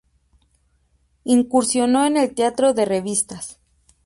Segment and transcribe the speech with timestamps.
[1.25, 3.59] Incursionó en el teatro de revistas.